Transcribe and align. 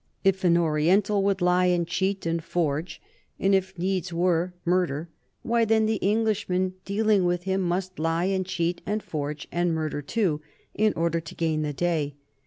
If 0.23 0.43
an 0.43 0.57
Oriental 0.57 1.21
would 1.21 1.43
lie 1.43 1.67
and 1.67 1.87
cheat 1.87 2.25
and 2.25 2.43
forge 2.43 2.99
and, 3.39 3.53
if 3.53 3.77
needs 3.77 4.11
were, 4.11 4.51
murder, 4.65 5.09
why 5.43 5.63
then 5.63 5.85
the 5.85 5.97
Englishman 5.97 6.73
dealing 6.85 7.23
with 7.23 7.43
him 7.43 7.61
must 7.61 7.99
lie 7.99 8.25
and 8.25 8.43
cheat 8.43 8.81
and 8.87 9.03
forge 9.03 9.47
and 9.51 9.75
murder 9.75 10.01
too, 10.01 10.41
in 10.73 10.93
order 10.95 11.19
to 11.19 11.35
gain 11.35 11.61
the 11.61 11.71
day. 11.71 12.15